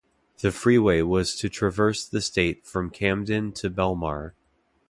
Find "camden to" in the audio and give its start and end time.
2.89-3.69